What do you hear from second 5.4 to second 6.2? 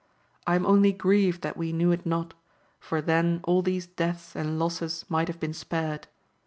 spared.